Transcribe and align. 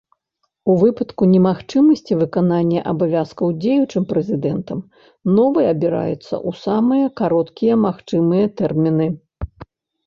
У 0.71 0.75
выпадку 0.83 1.23
немагчымасці 1.33 2.17
выканання 2.21 2.79
абавязкаў 2.93 3.53
дзеючым 3.67 4.03
прэзідэнтам 4.13 4.79
новы 5.37 5.61
абіраецца 5.75 6.25
ў 6.47 6.51
самыя 6.65 7.05
кароткія 7.23 7.73
магчымыя 7.87 8.45
тэрміны. 8.63 9.07